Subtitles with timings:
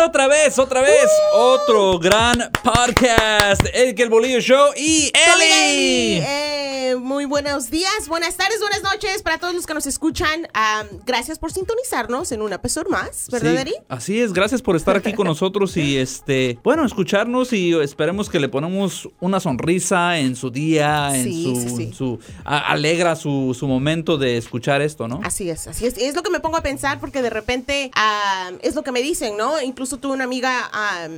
[0.00, 3.62] Otra vez, otra vez, otro gran podcast.
[3.74, 6.47] El que el Bolillo Show y Eli.
[6.88, 10.48] Eh, muy buenos días, buenas tardes, buenas noches para todos los que nos escuchan.
[10.54, 13.74] Ah, gracias por sintonizarnos en un episodio más, ¿verdad, Sí, Eri?
[13.88, 18.40] así es, gracias por estar aquí con nosotros y este, bueno, escucharnos y esperemos que
[18.40, 23.16] le ponemos una sonrisa en su día, en Sí, su, sí, en su- a- alegra
[23.16, 25.20] su, su momento de escuchar esto, ¿no?
[25.24, 25.98] Así es, así es.
[25.98, 29.02] Es lo que me pongo a pensar porque de repente ah, es lo que me
[29.02, 29.60] dicen, ¿no?
[29.60, 31.08] Incluso tuve una amiga ah,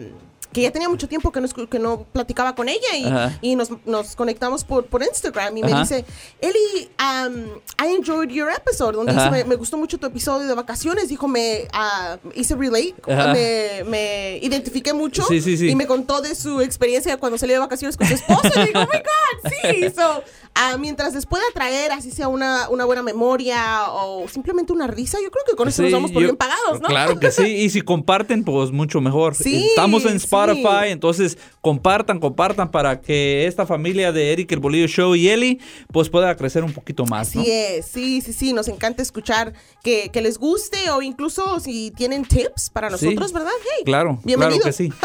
[0.53, 3.71] que ya tenía mucho tiempo que no, que no platicaba con ella y, y nos,
[3.87, 6.05] nos conectamos por, por Instagram y me dice,
[6.41, 7.45] Eli, um,
[7.83, 11.29] I enjoyed your episode, donde dice, me, me gustó mucho tu episodio de vacaciones, dijo,
[11.29, 15.69] me ah, hice relate, me, me identifiqué mucho Sí, sí, sí.
[15.71, 18.81] y me contó de su experiencia cuando salió de vacaciones con su esposa y digo,
[18.81, 19.91] oh my God, sí.
[19.95, 20.23] So,
[20.61, 25.19] ah, mientras les pueda traer así sea una, una buena memoria o simplemente una risa,
[25.23, 26.89] yo creo que con eso Sí, nos vamos por yo- bien pagados, ¿no?
[26.89, 29.35] Claro que sí, y si comparten, pues mucho mejor.
[29.35, 30.89] Sí, Estamos en Spotify, sí.
[30.91, 35.61] entonces compartan, compartan para que esta familia de Eric el Bolillo Show y Eli,
[35.93, 37.41] pues pueda crecer un poquito más, ¿no?
[37.43, 41.91] Así es, sí, sí, sí, nos encanta escuchar que, que les guste o incluso si
[41.93, 43.51] tienen tips para nosotros, ¿verdad?
[43.63, 44.61] Hey, Claro, bienvenido.
[44.61, 44.93] claro que sí.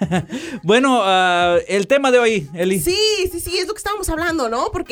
[0.62, 2.80] bueno, ah, el tema de hoy, Eli.
[2.80, 2.96] Sí,
[3.30, 4.70] sí, sí, es lo que estábamos hablando, ¿no?
[4.72, 4.89] Porque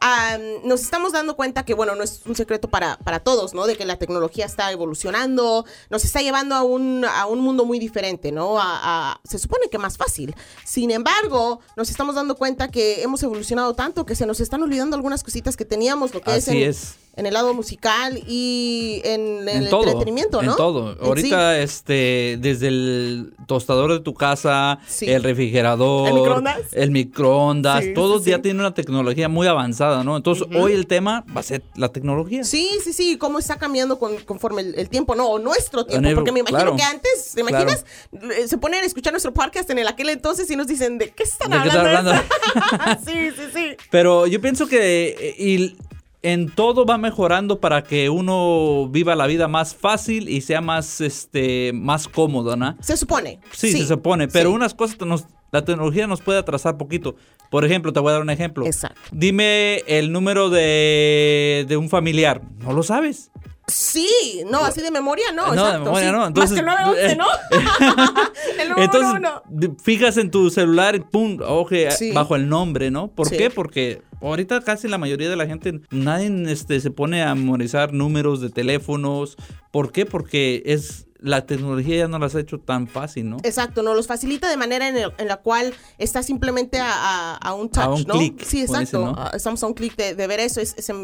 [0.00, 3.66] am, nos estamos dando cuenta que, bueno, no es un secreto para, para todos, ¿no?
[3.66, 7.78] De que la tecnología está evolucionando, nos está llevando a un, a un mundo muy
[7.78, 8.58] diferente, ¿no?
[8.60, 10.34] A, a- se supone que más fácil.
[10.64, 14.96] Sin embargo, nos estamos dando cuenta que hemos evolucionado tanto que se nos están olvidando
[14.96, 16.94] algunas cositas que teníamos, lo que es, Así en, es.
[17.16, 20.52] En el lado musical y en, el en todo, entretenimiento, ¿no?
[20.52, 20.92] En todo.
[20.92, 25.10] En Ahorita, este, desde el tostador de tu casa, Sí.
[25.10, 26.58] el refrigerador, ¿El microondas?
[26.72, 30.16] el microondas, Sí, todos sí, ya tienen una tecnología muy avanzada, ¿no?
[30.16, 32.44] Entonces, hoy el tema va a ser la tecnología.
[32.44, 36.08] Sí, sí, sí, cómo está cambiando con- conforme el, el tiempo, no, o nuestro tiempo,
[36.14, 36.76] porque me imagino claro.
[36.76, 37.84] que antes, ¿te imaginas?
[38.12, 41.10] Eh, Se ponen a escuchar nuestro podcast en el aquel entonces y nos dicen, ¿de
[41.10, 42.12] qué están ¿De qué hablando?
[42.12, 43.66] están sí, sí, sí.
[43.90, 45.76] Pero yo pienso que eh, y
[46.22, 51.00] en todo va mejorando para que uno viva la vida más fácil y sea más,
[51.00, 52.76] este, más cómodo, ¿no?
[52.80, 53.40] Se supone.
[53.52, 54.54] Sí, se supone, pero sí.
[54.56, 57.16] unas cosas nos- la tecnología nos puede atrasar poquito.
[57.50, 58.66] Por ejemplo, te voy a dar un ejemplo.
[58.66, 59.00] Exacto.
[59.10, 62.42] Dime el número de, de un familiar.
[62.58, 63.30] No lo sabes.
[63.66, 64.08] Sí,
[64.50, 65.84] no, así de memoria, no, No, de exacto.
[65.84, 66.12] memoria sí.
[66.16, 67.26] no, entonces- Más que 911, ¿no?
[68.62, 69.42] el número Entonces, uno.
[69.48, 72.12] de- fijas en tu celular y pum, oje, Sí.
[72.12, 73.08] bajo el nombre, ¿no?
[73.08, 73.36] ¿Por Sí.
[73.36, 73.50] qué?
[73.50, 78.40] Porque ahorita casi la mayoría de la gente, nadie este, se pone a memorizar números
[78.40, 79.36] de teléfonos.
[79.70, 80.06] ¿Por qué?
[80.06, 83.36] Porque es la tecnología ya no las ha hecho tan fácil, ¿no?
[83.42, 87.36] Exacto, no los facilita de manera en, el- en la cual está simplemente a, a-
[87.36, 88.14] a un touch, A un ¿no?
[88.14, 88.80] clic, Sí, exacto.
[88.80, 89.14] dicen, ¿no?
[89.18, 90.62] Ah, estamos a un clic de, de ver eso.
[90.62, 90.94] Es- es- se,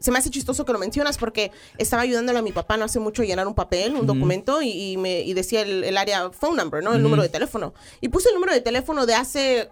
[0.00, 2.98] se me hace chistoso que lo mencionas porque estaba ayudándole a mi papá no hace
[2.98, 6.30] mucho a llenar un papel, un documento, y, y me, y decía el, el área
[6.30, 6.92] phone number, ¿no?
[6.94, 7.72] El número de teléfono.
[8.00, 9.68] Y puse el número de teléfono de hace.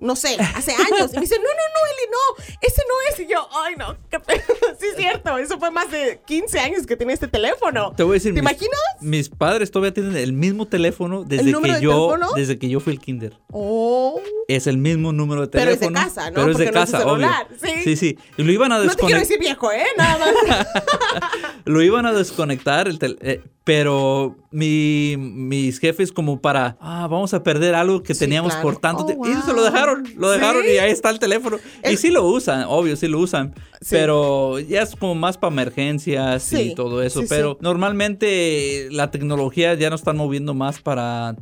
[0.00, 1.10] No sé, hace años.
[1.12, 3.20] Y me dice, no, no, no, Eli, no, ese no es.
[3.20, 4.40] Y yo, ay, no, qué pe-
[4.78, 7.92] Sí, es cierto, eso fue más de 15 años que tenía este teléfono.
[7.96, 8.78] Te voy a decir, ¿Te mis- imaginas?
[9.00, 12.28] Mis padres todavía tienen el mismo teléfono desde que de yo teléfono?
[12.36, 13.36] desde que yo fui el kinder.
[13.50, 14.20] Oh.
[14.46, 16.06] Es el mismo número de Pero es de teléfono.
[16.06, 16.34] casa, ¿no?
[16.36, 17.28] Pero es de es casa, obvio.
[17.60, 17.70] ¿sí?
[17.84, 18.18] sí, sí.
[18.36, 19.20] Y lo iban a No te quiero desconectar.
[19.20, 19.84] decir viejo, ¿eh?
[19.96, 20.66] Nada más.
[21.64, 27.34] Lo iban a desconectar, el tel- eh, pero mi, mis jefes como para, ah, vamos
[27.34, 28.68] a perder algo que Sí, teníamos claro.
[28.70, 29.28] por tanto Oh, tiempo.
[29.28, 29.70] Y se lo wow.
[29.96, 30.70] Dejaron, lo dejaron Sí.
[30.74, 31.58] y ahí está el teléfono.
[31.90, 33.54] Y sí lo usan, obvio, sí lo usan.
[33.80, 33.88] Sí.
[33.90, 37.22] Pero ya es como más para emergencias Sí, y todo eso.
[37.28, 41.36] pero normalmente la tecnología ya no están moviendo más para,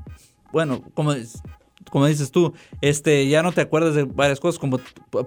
[0.53, 1.15] bueno, como...
[1.91, 4.79] Como dices tú, este, ya no te acuerdas de varias cosas, como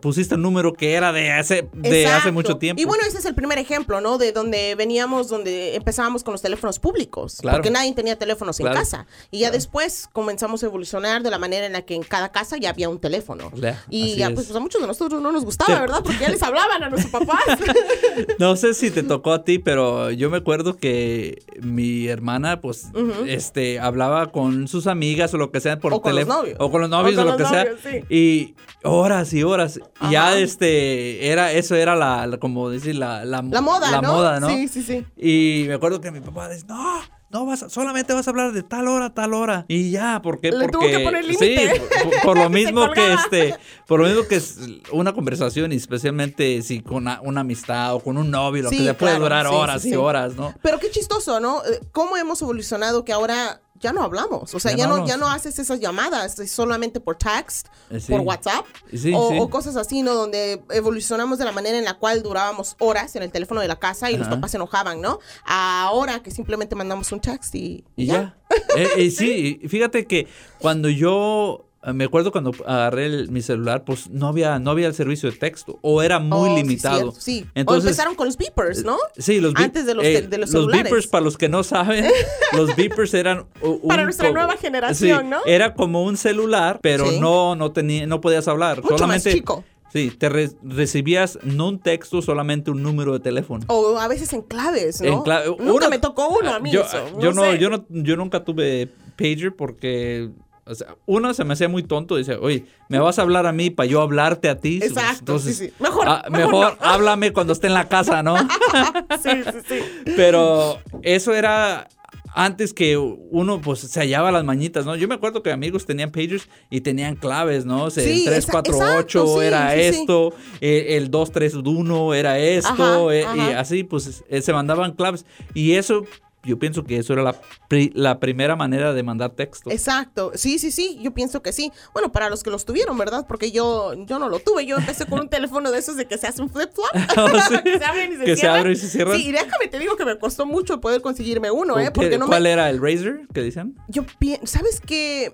[0.02, 2.82] pusiste el número que era de hace, de hace mucho tiempo.
[2.82, 4.18] Y bueno, ese es el primer ejemplo, ¿no?
[4.18, 7.38] De donde veníamos, donde empezábamos con los teléfonos públicos.
[7.42, 7.58] Claro.
[7.58, 8.76] Porque nadie tenía teléfonos Claro.
[8.76, 9.08] en casa.
[9.32, 12.58] Y ya después comenzamos a evolucionar de la manera en la que en cada casa
[12.58, 13.52] ya había un teléfono.
[13.56, 14.34] Ya, y ya, es.
[14.34, 15.80] pues, a muchos de nosotros no nos gustaba, Sí.
[15.82, 16.02] ¿verdad?
[16.04, 17.40] Porque ya les hablaban a nuestros papás.
[18.38, 22.88] No sé si te tocó a ti, pero yo me acuerdo que mi hermana, pues,
[23.28, 26.44] este, hablaba con sus amigas o lo que sea por O teléfono.
[26.54, 26.58] Novios.
[26.60, 27.66] O con los novios O lo que sea.
[27.84, 28.04] sí.
[28.14, 29.80] Y horas y horas.
[30.08, 30.38] Y ya, Ajá.
[30.40, 34.14] este, era, eso era la, la- como decir, la, la, la moda, la ¿no?
[34.14, 34.50] moda, ¿no?
[34.50, 35.06] Sí, sí, sí.
[35.18, 37.00] Y me acuerdo que mi papá dice, no,
[37.32, 39.66] no vas, a- solamente vas a hablar de tal hora, tal hora.
[39.68, 40.52] Y ya, ¿por qué?
[40.52, 41.82] Le Porque tuvo que poner sí, límite.
[42.04, 43.56] por, por lo mismo que este,
[43.86, 44.58] por lo mismo que es
[44.92, 48.78] una conversación y especialmente si con una, una amistad o con un novio, lo Sí,
[48.78, 49.98] que se puede durar sí, horas sí, y sí.
[49.98, 50.56] horas, ¿no?
[50.64, 51.62] Pero qué chistoso, ¿no?
[51.66, 54.54] Eh, ¿Cómo hemos evolucionado que ahora ya no hablamos?
[54.54, 58.00] O sea, Ya ya, no ya no haces esas llamadas es solamente por text, Eh,
[58.00, 58.12] sí.
[58.12, 59.38] por WhatsApp Sí, o, sí.
[59.40, 60.14] o cosas así, ¿no?
[60.14, 63.78] Donde evolucionamos de la manera en la cual durábamos horas en el teléfono de la
[63.80, 65.20] casa y los papás se enojaban, ¿no?
[65.46, 68.38] Ahora que simplemente mandamos un text y, Y ya.
[68.76, 70.28] Eh, eh, sí, fíjate que
[70.60, 74.88] cuando yo eh, me acuerdo cuando agarré el- mi celular, pues no había no había
[74.88, 77.12] el servicio de texto o era muy Oh, sí, limitado.
[77.14, 78.98] Sí, O Entonces, empezaron con los beepers, ¿no?
[79.18, 80.84] Sí, los beep- Antes de los, eh, de los los celulares.
[80.84, 82.06] beepers, para los que no saben,
[82.54, 85.38] los beepers eran un Para nuestra nueva generación, sí, ¿no?
[85.46, 87.20] Era como un celular, pero Sí.
[87.20, 89.64] no no tenía no podías hablar, Mucho más solamente chico.
[89.92, 93.66] Sí, te re- recibías no un texto, solamente un número de teléfono.
[93.70, 95.08] O a veces en claves, ¿no?
[95.08, 97.20] En Nunca uno- me tocó uno a mí yo, eso.
[97.20, 97.58] yo no, sé.
[97.58, 98.88] yo no, yo nunca tuve
[99.18, 100.30] pager porque,
[100.70, 102.16] o sea, uno se me hacía muy tonto.
[102.16, 104.80] Dice, oye, me vas a hablar a mí para yo hablarte a ti.
[104.82, 105.74] Exacto, Entonces, sí, sí.
[105.80, 106.88] Mejor, ah, mejor mejor no.
[106.88, 108.36] háblame cuando esté en la casa, ¿no?
[109.22, 109.80] Sí, sí, sí.
[110.16, 111.88] Pero eso era
[112.34, 114.96] antes que uno pues se hallaba las mañitas, ¿no?
[114.96, 117.86] Yo me acuerdo que amigos tenían pagers y tenían claves, ¿no?
[117.86, 120.02] O sea, Sí, el 348 exacto, sí, era sí, sí.
[120.02, 125.26] esto, eh, el 231 era esto, Ajá, eh, y así pues eh, se mandaban claves.
[125.54, 126.06] Y eso,
[126.44, 127.36] yo pienso que eso era la,
[127.68, 129.70] pri- la primera manera de mandar texto.
[129.72, 131.72] Exacto, sí, sí, sí, yo pienso que sí.
[131.94, 133.26] Bueno, para los que los tuvieron, ¿verdad?
[133.28, 136.18] Porque yo, yo no lo tuve, yo empecé con un teléfono de esos de que
[136.18, 136.86] se hace un flip-flop,
[137.18, 137.58] Oh, sí.
[137.64, 138.60] que se abren y se Que se cierran.
[138.60, 139.18] abren y se cierran.
[139.18, 141.86] Sí, y déjame te digo que me costó mucho poder conseguirme uno, ¿eh?
[141.86, 142.52] ¿Qué- Porque no ¿Cuál me...
[142.52, 143.76] era el Razer que dicen?
[143.88, 145.34] Yo pi- ¿sabes qué?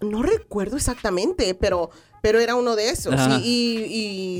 [0.00, 1.90] No recuerdo exactamente, pero,
[2.22, 3.14] pero era uno de esos.
[3.42, 3.86] Y, y-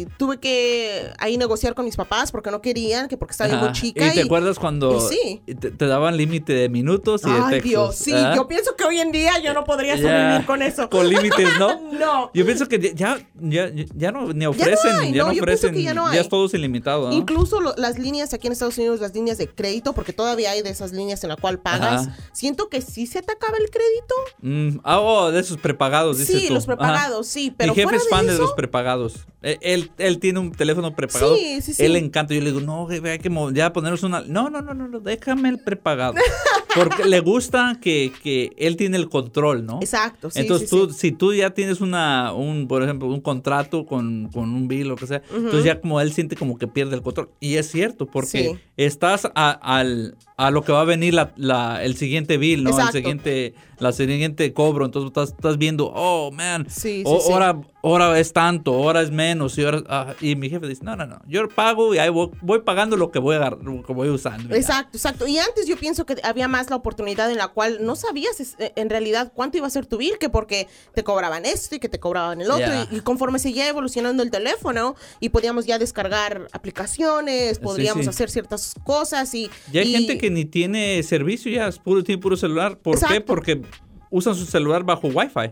[0.02, 3.72] y tuve que ahí negociar con mis papás porque no querían, que porque estaba muy
[3.72, 4.06] chica.
[4.06, 5.42] ¿Y te acuerdas cuando y sí.
[5.60, 7.70] te, te daban límite de minutos y de Ay, textos?
[7.70, 10.88] Dios, sí, yo pienso que hoy en día yo no podría Ya, sobrevivir con eso.
[10.90, 11.80] Con límites, ¿no?
[11.92, 12.30] No.
[12.34, 15.94] Yo pienso que ya, ya, ya no ni ofrecen, hay, ya no, no ofrecen, ya
[15.94, 17.14] no ya es todo ilimitado, ¿no?
[17.14, 20.62] Incluso lo- las líneas aquí en Estados Unidos, las líneas de crédito, porque todavía hay
[20.62, 22.16] de esas líneas en la cual pagas, Ajá.
[22.32, 24.14] siento que sí se te acaba el crédito.
[24.40, 26.54] Mm, ah, oh, de esos prepagados, dices Sí, tú.
[26.54, 26.76] los Ajá.
[26.76, 29.26] prepagados, sí, pero Mi jefe es fan de eso- los prepagados.
[29.44, 31.36] Eh, Él, él tiene un teléfono prepagado.
[31.36, 31.84] Sí, sí, sí.
[31.84, 32.32] Él le encanta.
[32.32, 34.20] Yo le digo, no, hay que ya ponernos una.
[34.22, 36.14] No, no, no, no, no, déjame el prepagado.
[36.76, 39.78] Porque le gusta que, que él tiene el control, ¿no?
[39.80, 40.98] Exacto, sí, Entonces sí, tú, sí.
[40.98, 44.90] si tú ya tienes una, un, por ejemplo, un contrato con, con un bill o
[44.90, 47.30] lo que sea, entonces ya como él siente como que pierde el control.
[47.40, 51.82] Y es cierto, porque estás a, al, a lo que va a venir la, la-
[51.84, 52.70] el siguiente bill, ¿no?
[52.70, 52.96] Exacto.
[52.98, 54.84] El siguiente, la siguiente cobro.
[54.84, 57.32] Entonces estás, estás viendo, oh, man, Sí, sí, o- sí.
[57.32, 59.58] ahora, ahora es tanto, ahora es menos.
[59.58, 62.30] Y, ahora, ah, y mi jefe dice, no, no, no, yo pago y ahí voy,
[62.40, 64.48] voy pagando lo que voy, agar- lo que voy usando.
[64.50, 64.56] ya".
[64.56, 65.26] Exacto, exacto.
[65.26, 68.72] Y antes yo pienso que había más la oportunidad en la cual no sabías eh,
[68.76, 71.88] en realidad cuánto iba a ser tu bill, que porque te cobraban esto y que
[71.88, 72.68] te cobraban el otro.
[72.90, 78.74] Y, y conforme seguía evolucionando el teléfono y podíamos ya descargar aplicaciones, podríamos hacer ciertas
[78.84, 79.50] cosas y...
[79.72, 82.78] Ya hay y- gente que ni tiene servicio, ya es puro, tiene puro celular.
[82.78, 83.20] ¿Por qué?
[83.20, 83.62] Porque
[84.12, 85.50] usan su celular bajo Wi-Fi.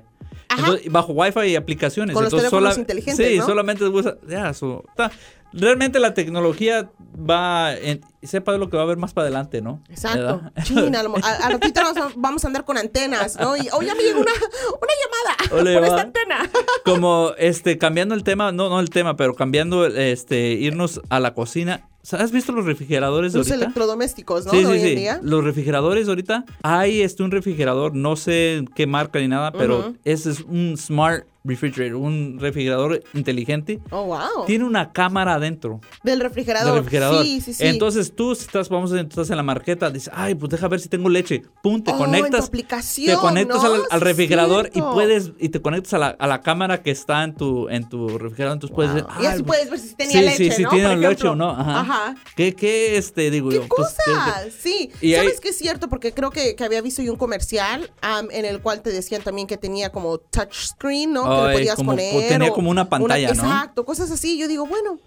[0.57, 2.15] Entonces, bajo Wi-Fi y aplicaciones.
[2.15, 3.47] Con los Entonces, teléfonos inteligentes, Sí, ¿no?
[3.47, 4.17] solamente usa.
[4.29, 4.53] Ya,
[4.97, 5.11] ta-
[5.53, 7.73] realmente la tecnología va.
[7.75, 9.83] En, sepa lo que va a haber más para adelante, ¿no?
[9.89, 10.19] Exacto.
[10.19, 10.53] ¿Verdad?
[10.65, 13.57] Chin, a, a- ratito vamos a, vamos a andar con antenas, ¿no?
[13.57, 16.51] Y hoy ya me llegó una, una llamada Hola, por esta antena.
[16.85, 21.33] Como este, cambiando el tema, no, no el tema, pero cambiando este, irnos a la
[21.35, 21.89] cocina.
[22.13, 23.65] ¿Has visto los refrigeradores de Los ahorita?
[23.67, 24.53] electrodomésticos, ¿no?
[24.53, 24.89] Sí, de sí, hoy sí.
[24.91, 25.21] en día.
[25.23, 26.45] Los refrigeradores ahorita.
[26.63, 31.27] Hay este un refrigerador, no sé qué marca ni nada, pero ese es un smart
[31.45, 33.81] refrigerator, un refrigerador inteligente.
[33.91, 34.45] Oh, wow.
[34.47, 36.75] Tiene una cámara adentro Del refrigerador.
[36.75, 37.25] del refrigerador.
[37.25, 37.67] Sí, sí, sí.
[37.67, 40.89] Entonces tú si estás, vamos, estás en la marqueta, dices, ay, pues deja ver si
[40.89, 41.43] tengo leche.
[41.63, 42.47] Pum, te Oh, en tu conectas.
[42.47, 43.75] aplicación, te conectas ¿no?
[43.91, 47.35] al, refrigerador y puedes, y te conectas a la, a la cámara que está en
[47.35, 48.57] tu, en tu refrigerador.
[48.57, 50.71] Entonces puedes decir, Y así "Ay, puedes ver si tenía leche, sí, sí, ¿no?
[50.71, 51.51] tiene Por leche o no.
[51.51, 51.81] Ajá.
[51.81, 52.15] Ajá.
[52.37, 53.67] ¿Qué, qué, este, digo ¿Qué yo?
[53.69, 54.53] pues, ¿qué- qué- cosas?
[54.61, 54.91] Sí.
[55.01, 55.89] Y ¿Sabes hay- qué es cierto?
[55.89, 57.91] Porque creo que, que había visto yo un comercial
[58.31, 61.30] en el cual te decían también que tenía como touchscreen, ¿no?
[61.31, 62.29] Que Ay, le podías como- poner.
[62.29, 63.43] tenía o como una pantalla, ¿no?
[63.43, 64.39] Exacto, cosas así.
[64.39, 64.99] Yo digo, bueno.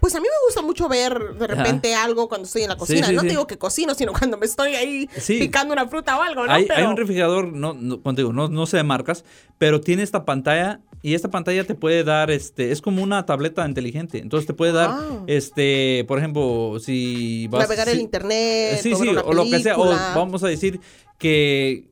[0.00, 3.06] Pues a mí me gusta mucho ver de repente algo cuando estoy en la cocina.
[3.06, 3.28] sí, no sí.
[3.28, 5.38] digo que cocino, sino cuando me estoy ahí Sí.
[5.38, 6.52] picando una fruta o algo, ¿no?
[6.52, 9.24] hay, Pero- hay un refrigerador, no, no, digo, no, no sé de marcas,
[9.56, 13.66] pero tiene esta pantalla y esta pantalla te puede dar, este, es como una tableta
[13.66, 14.18] inteligente.
[14.18, 15.24] Entonces te puede dar, Wow.
[15.26, 17.62] este, por ejemplo, si vas...
[17.62, 20.12] navegar el si- internet, Sí, o sí, una o lo que sea, o película.
[20.14, 20.80] vamos a decir
[21.18, 21.86] que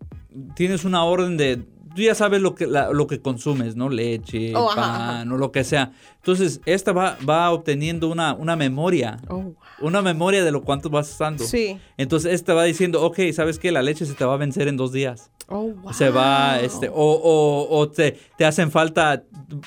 [0.55, 1.63] tienes una orden de...
[1.95, 3.89] Tú ya sabes lo que, la- lo que consumes, ¿no?
[3.89, 5.93] Leche, Oh, ajá, pan o lo que sea.
[6.17, 9.21] Entonces, esta va, va obteniendo una, una memoria.
[9.29, 9.53] Oh.
[9.81, 11.45] Una memoria de lo cuánto vas usando.
[11.45, 11.79] Sí.
[11.97, 13.73] Entonces, esta va diciendo, ok, ¿sabes qué?
[13.73, 15.31] La leche se te va a vencer en dos días.
[15.49, 15.93] Oh, wow.
[15.93, 19.25] Se va, este, o, o, o te, te hacen falta,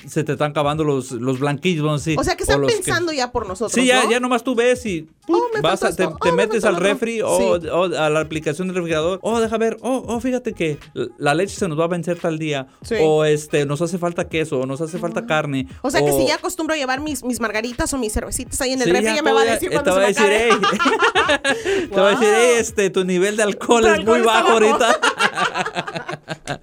[0.08, 2.18] se te están acabando los, los blanquillos, vamos a decir.
[2.18, 3.72] O sea que están pensando ya por nosotros.
[3.72, 4.10] Sí, ya, ¿no?
[4.10, 5.36] ya nomás tú ves y ¡pum!
[5.36, 7.22] Oh, me vas a- te, te Oh, me metes al refri Sí.
[7.22, 9.18] o a la aplicación del refrigerador.
[9.22, 9.76] Oh, deja ver.
[9.82, 10.78] Oh, oh, fíjate que
[11.18, 12.66] la leche se nos va a vencer tal día.
[12.82, 12.96] Sí.
[13.00, 15.68] O este, nos hace falta queso, o nos hace falta carne.
[15.82, 18.72] O sea que si ya acostumbro a llevar mis, mis margaritas o mis cervecitas ahí
[18.72, 20.28] en el Sí, refri, ya, me va a decir te cuando va a se me
[20.28, 20.50] decir.
[20.52, 21.88] "Ey".
[21.90, 22.28] te va a decir.
[22.34, 24.52] "Ey, este, tu nivel de alcohol es muy alcohol está bajo bajo".
[24.52, 25.00] ahorita.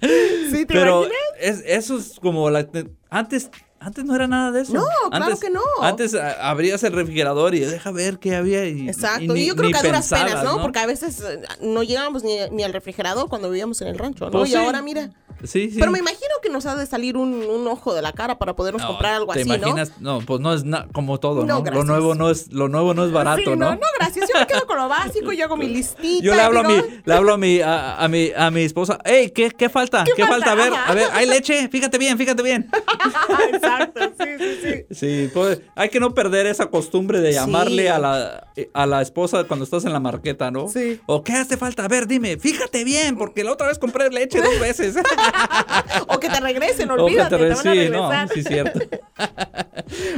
[0.50, 1.06] ¿Sí, te Pero
[1.40, 2.66] es, eso es como la...
[3.10, 4.72] Antes, antes no era nada de eso.
[4.74, 5.60] No, claro Antes- que no.
[5.80, 8.66] Antes a- abrías el refrigerador y deja ver qué había.
[8.66, 9.22] Y, Exacto.
[9.22, 10.60] y Y, ni- yo creo que a duras penas, ¿no?
[10.62, 14.26] Porque a veces eh, no llegábamos ni, ni al refrigerador cuando vivíamos en el rancho,
[14.26, 14.30] ¿no?
[14.32, 14.58] Pues y sí.
[14.58, 15.10] ahora, mira.
[15.44, 15.76] Sí, sí.
[15.78, 18.54] Pero me imagino que nos ha de salir un, un ojo de la cara para
[18.56, 19.92] podernos No, comprar algo ¿Te así, imaginas?
[20.00, 20.20] ¿no?
[20.20, 21.70] pues no es como todo, No, ¿no?
[21.70, 23.14] lo nuevo no es lo nuevo no es ¿no?
[23.16, 23.74] barato, Sí, ¿no?
[23.74, 24.28] no, gracias.
[24.32, 26.24] Yo me quedo con lo básico, yo hago mi listita.
[26.24, 28.98] Yo le hablo a mi, le hablo a mi, a, a mi, a mi esposa.
[29.04, 30.04] Ey, ¿qué, qué falta?
[30.04, 30.46] ¿Qué, falta?
[30.46, 30.52] falta?
[30.52, 30.90] A ver, Ajá.
[30.92, 31.68] a ver, hay leche.
[31.68, 32.70] Fíjate bien, fíjate bien.
[33.52, 34.94] Exacto, sí, sí, sí.
[34.94, 37.88] Sí, pues hay que no perder esa costumbre de llamarle Sí.
[37.88, 40.68] a la, a la esposa cuando estás en la marqueta, ¿no?
[40.68, 41.00] Sí.
[41.06, 41.84] O qué hace falta.
[41.84, 44.94] A ver, dime, fíjate bien, porque la otra vez compré leche dos veces.
[46.08, 48.28] O que te regresen, O que olvídate, te te, van a sí, no, regresar.
[48.34, 48.80] sí, cierto.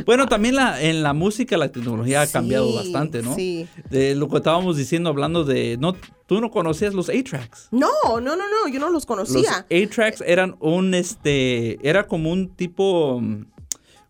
[0.05, 3.35] bueno, también la, en la música la tecnología ha Sí, cambiado bastante, ¿no?
[3.35, 3.69] sí.
[3.91, 5.77] De lo que estábamos diciendo, hablando de...
[5.79, 5.95] no
[6.27, 7.69] Tú no conocías los A-Tracks.
[7.71, 9.65] No, no, no, no, yo no los Los conocía.
[9.71, 13.23] A-Tracks eran un, este, era como un tipo,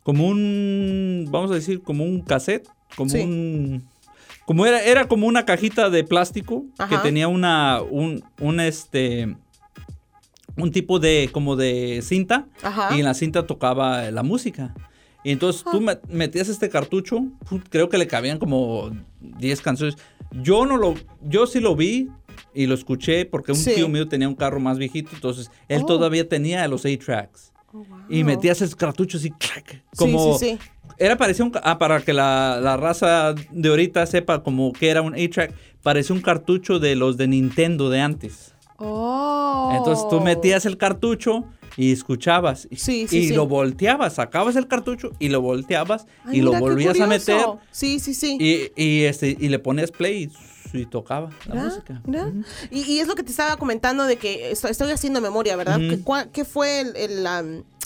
[0.03, 3.21] como un, vamos a decir, como un cassette, como Sí.
[3.21, 3.87] un,
[4.47, 9.37] como era, era como una cajita de plástico que tenía una, un, un, este,
[10.57, 12.95] un tipo de, como de cinta Ajá.
[12.97, 14.75] y en la cinta tocaba la música.
[15.25, 17.25] Y entonces tú met- metías este cartucho,
[17.71, 19.97] creo que le cabían como 10 canciones.
[20.43, 22.09] Yo no lo, yo sí lo vi
[22.55, 23.75] y lo escuché porque un Sí.
[23.75, 25.87] tío mío tenía un carro más viejito, entonces él Oh.
[25.87, 27.53] todavía tenía los A-tracks.
[28.09, 28.27] Y wow.
[28.33, 30.59] metías esos cartuchos y clac, como sí, sí.
[30.97, 35.03] era parecía un ah, para que la, la raza de ahorita sepa como que era
[35.03, 38.55] un A-track, parecía un cartucho de los de Nintendo de antes.
[38.79, 39.73] Oh.
[39.77, 41.45] Entonces tú metías el cartucho
[41.77, 42.67] y escuchabas.
[42.71, 43.35] Y, Sí, sí, y sí.
[43.35, 47.41] lo volteabas, sacabas el cartucho y lo volteabas Ay, y lo volvías a meter
[47.71, 48.39] Sí, sí, sí.
[48.41, 50.31] y, y, este, y le ponías play
[50.73, 52.03] y, y tocaba la música.
[52.07, 52.33] mira.
[52.71, 55.79] y, y es lo que te estaba comentando de que estoy, estoy haciendo memoria, ¿verdad?
[55.81, 56.03] Ujú.
[56.33, 57.27] ¿Qué, fue el,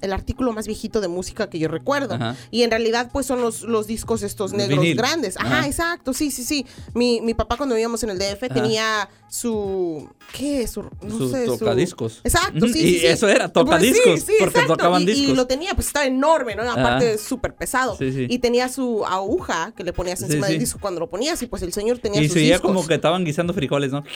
[0.02, 2.14] el artículo más viejito de música que yo recuerdo?
[2.14, 2.37] Ajá.
[2.50, 4.97] Y en realidad, pues son los, los discos estos negros vinil.
[4.97, 5.37] grandes.
[5.38, 5.66] Ajá, Ajá.
[5.66, 6.66] exacto, sí, sí, sí.
[6.95, 10.09] Mi, mi papá cuando vivíamos en el DF tenía su...
[10.33, 10.66] ¿Qué?
[10.66, 12.21] Su, no Su sé, su- tocadiscos.
[12.25, 13.07] Exacto, sí, y sí, sí.
[13.07, 14.76] eso era, Pues tocadiscos, sí, sí, porque exacto.
[14.76, 15.28] tocaban y, discos.
[15.30, 16.62] Y lo tenía, pues estaba enorme, ¿no?
[16.71, 17.19] Aparte, Ajá.
[17.19, 17.97] súper pesado.
[17.97, 18.26] Sí, sí.
[18.28, 21.62] Y tenía su aguja que le ponías encima del disco cuando lo ponías y pues
[21.62, 22.69] el señor tenía Y sus se veía discos.
[22.71, 24.04] como que estaban guisando frijoles, ¿no?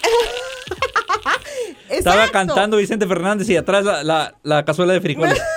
[1.88, 5.38] Estaba cantando Vicente Fernández y atrás la, la, la cazuela de frijoles.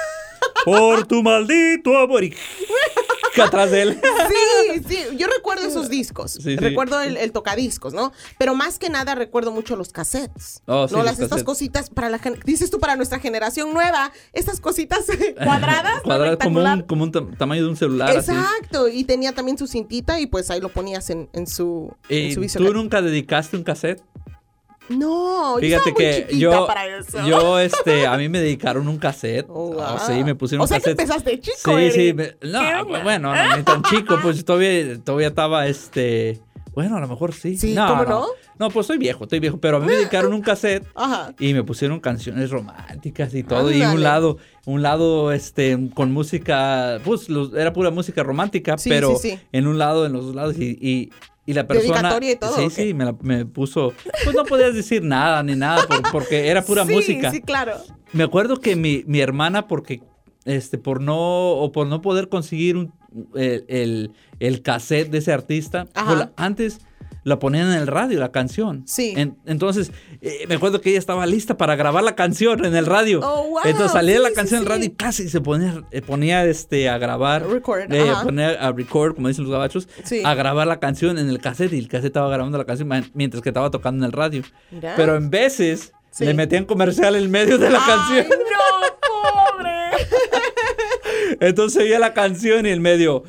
[0.71, 2.23] Por tu maldito amor.
[2.23, 2.33] Y
[3.41, 4.01] atrás de él.
[4.01, 6.31] Sí, sí, yo recuerdo esos discos.
[6.33, 6.55] Sí, sí.
[6.57, 8.11] Recuerdo el, el tocadiscos, ¿no?
[8.37, 10.61] Pero más que nada recuerdo mucho los cassettes.
[10.65, 11.03] Oh, sí, ¿no?
[11.03, 11.43] Las, estas cassettes.
[11.45, 15.05] cositas para la dices tú para nuestra generación nueva, estas cositas
[15.43, 16.01] cuadradas, ¿no?
[16.03, 16.85] Cuadrado como un, Rectangular.
[16.87, 18.09] como un tam- tamaño de un celular.
[18.17, 18.31] así.
[18.31, 22.43] Exacto, y tenía también su cintita y pues ahí lo ponías en, en su, en
[22.43, 24.01] ¿Y su tú nunca dedicaste un cassette?
[24.89, 27.25] No, yo Fíjate muy que yo, para eso.
[27.27, 29.45] yo, este, a mí me dedicaron un cassette.
[29.49, 30.15] Oh, Ah, wow.
[30.17, 30.99] sí, me pusieron O un sea que cassette.
[31.01, 32.13] empezaste chico, Sí, sí.
[32.13, 36.39] Me- no, bueno, no, ni tan chico, pues todavía, todavía estaba, este,
[36.73, 37.57] bueno, a lo mejor sí.
[37.57, 38.25] Sí, ¿cómo no?
[38.59, 41.33] No, pues soy viejo, estoy viejo, pero a mí me dedicaron un cassette Ajá.
[41.39, 43.71] y me pusieron canciones románticas y todo.
[43.71, 48.89] Y un lado, un lado, este, con música, pues los- era pura música romántica, Sí,
[48.89, 49.39] pero sí, sí.
[49.51, 51.11] en un lado, en los dos lados, y, y,
[51.47, 51.93] y la persona.
[51.95, 53.93] ¿Dedicatoria y todo, Sí, sí, me, la- me puso.
[54.23, 57.31] Pues no podías decir nada ni nada, por- porque era pura sí, música.
[57.31, 57.77] Sí, claro.
[58.13, 60.01] Me acuerdo que mi, mi hermana, porque,
[60.45, 62.93] este, por no, o por no poder conseguir un,
[63.33, 66.13] el, el, el cassette de ese artista, Ajá.
[66.13, 66.79] pues antes
[67.27, 68.83] la ponían en el radio, la canción.
[68.87, 69.13] Sí.
[69.17, 69.91] En- entonces,
[70.21, 73.19] eh, me acuerdo que ella estaba lista para grabar la canción en el radio.
[73.21, 74.69] Oh, wow, Entonces salía sí, la canción en el sí.
[74.73, 77.45] radio y casi se ponía, eh, ponía este, a grabar.
[77.45, 80.21] Record, eh, ponía a record, como dicen los gabachos, Sí.
[80.23, 83.43] a grabar la canción en el cassette y el cassette estaba grabando la canción mientras
[83.43, 84.43] que estaba tocando en el radio.
[84.95, 88.39] Pero en veces le metían comercial en medio de la ¡Ay, canción.
[88.39, 90.07] no, pobre!
[91.41, 93.23] Entonces oía la canción y en medio.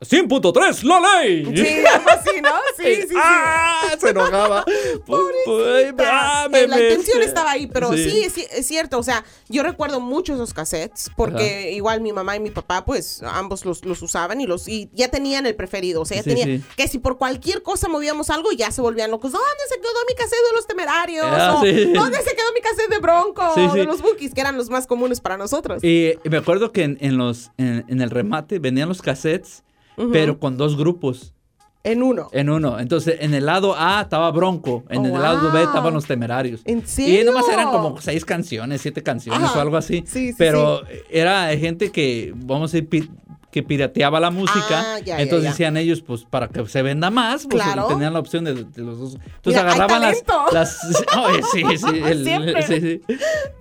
[0.00, 1.44] 100.3, la ley.
[1.56, 2.50] Sí, así, ¿no?
[2.76, 3.14] Sí, sí, sí.
[3.16, 3.96] ¡Ah!
[3.98, 4.64] Se enojaba.
[5.98, 7.24] Ah, Eh, la intención este.
[7.28, 8.98] estaba ahí, pero sí, es, es cierto.
[8.98, 13.22] O sea, yo recuerdo mucho esos cassettes porque igual mi mamá y mi papá, pues
[13.22, 16.02] ambos los, los usaban y los y ya tenían el preferido.
[16.02, 16.62] O sea, ya Sí, tenía sí.
[16.76, 19.32] que si por cualquier cosa movíamos algo, ya se volvían locos.
[19.32, 21.26] ¿Dónde se quedó mi cassette de los temerarios?
[21.28, 21.58] Ah, O.
[21.64, 23.54] ¿Dónde se quedó mi cassette de Bronco?
[23.74, 25.82] De los Bookies, que eran los más comunes para nosotros.
[25.84, 29.62] Y, y me acuerdo que en, en los, en, en el remate venían los cassettes,
[30.12, 31.32] Pero con dos grupos
[31.84, 32.28] En uno.
[32.32, 32.78] en uno.
[32.80, 35.68] Entonces, en el lado A estaba Bronco, en Oh, el lado B wow.
[35.68, 36.60] estaban los temerarios.
[36.64, 37.24] ¿En Y serio?
[37.32, 39.58] nomás eran como seis canciones, siete canciones Ajá.
[39.58, 40.02] o algo así.
[40.06, 43.08] Sí, sí, pero era gente que, vamos a decir,
[43.52, 44.66] que pirateaba la música.
[44.96, 45.50] Ah, ya, ya, entonces ya.
[45.50, 47.86] decían ellos, pues para que se venda más, pues Claro.
[47.86, 49.14] tenían la opción de, de los dos.
[49.14, 50.22] Entonces Mira, agarraban las,
[50.52, 50.78] las.
[51.16, 53.00] Oye, sí, sí, el- sí, sí.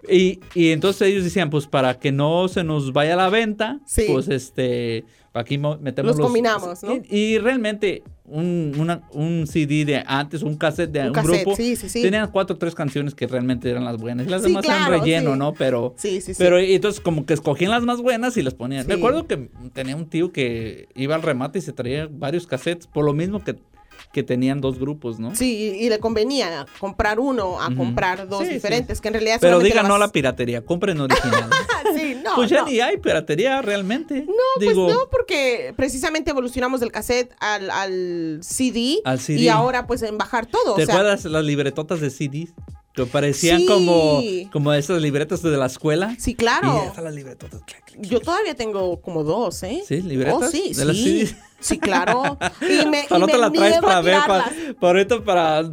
[0.09, 3.79] Y, y entonces ellos decían, pues para que no se nos vaya a la venta,
[3.85, 4.05] Sí.
[4.11, 5.05] pues este.
[5.35, 6.95] Aquí mo- metemos Los combinamos, ¿no?
[6.95, 11.41] Y, y realmente un, una- un CD de antes, un cassette de Un un, cassette,
[11.41, 12.01] grupo, sí, sí, sí.
[12.01, 14.25] tenían cuatro o tres canciones que realmente eran las buenas.
[14.25, 15.39] Y las demás eran claro, relleno, sí.
[15.39, 15.53] ¿no?
[15.53, 16.35] Pero, Sí, sí, sí.
[16.41, 18.85] pero entonces como que escogían las más buenas y las ponían.
[18.85, 18.91] Sí.
[18.93, 23.03] Recuerdo que tenía un tío que iba al remate y se traía varios cassettes, por
[23.05, 23.55] lo mismo que,
[24.15, 25.35] que tenían dos grupos, ¿no?
[25.35, 28.53] Sí, y, y le convenía comprar uno a comprar dos Sí, sí.
[28.53, 31.49] diferentes, que en realidad Pero digan no a la piratería, compren original.
[31.97, 32.67] sí, no, pues ya no.
[32.67, 34.21] ni hay piratería realmente.
[34.25, 34.33] No,
[34.65, 39.41] Digo, pues no, porque precisamente evolucionamos del cassette al, al CD, Al CD.
[39.41, 40.75] y ahora pues en bajar todo.
[40.75, 42.53] ¿Te o sea, acuerdas las libretotas de CDs?
[42.93, 43.65] Que parecían Sí.
[43.65, 44.21] como,
[44.53, 46.15] como esas libretas de la escuela.
[46.17, 46.89] Sí, Y claro.
[46.89, 47.13] esas las
[47.99, 49.83] Yo todavía tengo como dos, ¿eh?
[49.85, 50.01] ¿Sí?
[50.01, 50.41] ¿Libretas?
[50.41, 51.25] Oh, sí, ¿De las sí.
[51.27, 51.35] CDs?
[51.59, 52.37] Sí, claro.
[52.61, 55.63] Y me, y te me la traes para a ver, para, ahorita para...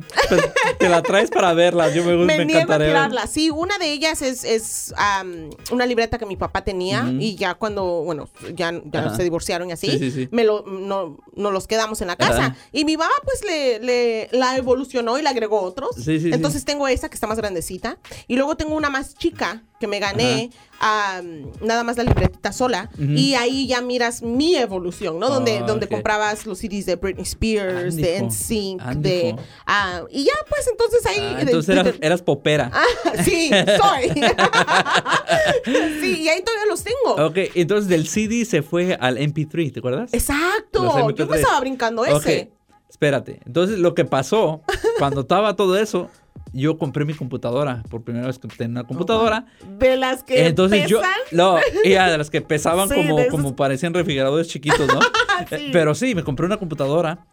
[0.79, 2.79] Te, la traes para verlas, yo me, gusta, Me, me, a encantaría.
[2.87, 2.89] ver.
[2.97, 3.31] tirarlas.
[3.31, 7.55] Sí, una de ellas es, es am, una libreta que mi papá tenía y ya
[7.55, 10.29] cuando, bueno, ya, ya se divorciaron y así, Sí, sí, sí.
[10.33, 12.47] me lo, no, nos los quedamos en la casa.
[12.47, 12.57] Ajá.
[12.73, 15.97] Y mi mamá pues le, le- la evolucionó y le agregó otros.
[15.97, 16.31] Sí, sí, sí.
[16.33, 17.99] Entonces tengo esa que está más grandecita
[18.29, 22.89] y luego tengo una más chica que me gané am, nada más la libretita sola
[22.97, 25.29] y ahí ya miras mi evolución, ¿no?
[25.29, 29.31] Donde, Ah, donde comprabas los CDs de Britney Spears, de NSYNC, de...
[29.31, 29.43] ándico.
[29.67, 31.17] ah, y ya pues entonces ahí...
[31.21, 32.71] Ah, de- entonces de- eras, eras popera.
[32.73, 32.85] Ah,
[33.25, 34.23] sí, soy.
[36.01, 37.27] sí, y ahí todavía los tengo.
[37.27, 40.15] Ok, entonces del CD se fue al MP3, ¿te acuerdas?
[40.15, 40.83] Exacto.
[40.85, 41.35] Yo me MP3.
[41.37, 42.53] estaba brincando ese.
[42.89, 43.41] espérate.
[43.47, 44.63] Entonces lo que pasó,
[44.99, 46.09] cuando estaba todo eso,
[46.53, 47.83] yo compré mi computadora.
[47.91, 49.47] Por primera vez que tenía una computadora.
[49.79, 51.01] De las que Entonces yo,
[51.33, 55.01] no, y a de las que pesaban Sí, como, esos- como parecían refrigeradores chiquitos, ¿no?
[55.49, 55.55] Sí.
[55.57, 57.27] Eh, Pero sí, me compré una computadora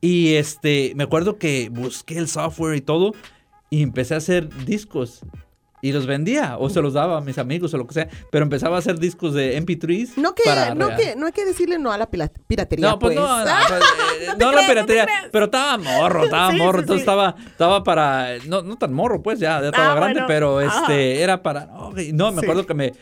[0.00, 3.12] y este, me acuerdo que busqué el software y todo
[3.70, 5.20] y empecé a hacer discos
[5.84, 8.42] y los vendía o se los daba a mis amigos o lo que sea, pero
[8.42, 11.78] empezaba a hacer discos de MP3s No que, para no que, no hay que decirle
[11.78, 13.28] no a la piratería, no, pues, pues.
[13.28, 13.82] no, no, pues,
[14.22, 17.10] eh, No te no la piratería, pero estaba morro, estaba Sí, morro, sí, entonces sí.
[17.10, 20.58] estaba, estaba para, no, no tan morro, pues ya, ya estaba Ah, grande, bueno, pero
[20.60, 20.80] ajá.
[20.80, 21.68] este, era para,
[22.14, 22.94] no, me acuerdo que me,